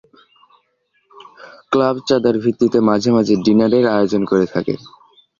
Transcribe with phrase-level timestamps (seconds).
[1.71, 4.73] Club চাঁদার ভিত্তিতে মাঝে মাঝে ডিনারের আয়োজন করে থাকে।